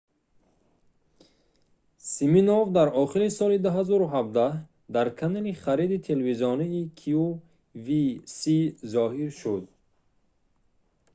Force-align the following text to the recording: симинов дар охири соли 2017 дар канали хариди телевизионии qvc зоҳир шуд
симинов 2.11 2.65
дар 2.77 2.87
охири 3.03 3.29
соли 3.37 3.57
2017 3.65 4.53
дар 4.95 5.07
канали 5.19 5.51
хариди 5.63 5.97
телевизионии 6.07 6.83
qvc 7.01 8.39
зоҳир 8.93 9.29
шуд 9.41 9.63